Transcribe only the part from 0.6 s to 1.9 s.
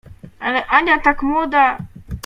Ania tak młoda…